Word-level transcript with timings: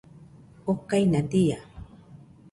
okaina 0.71 1.21
dia 1.31 1.59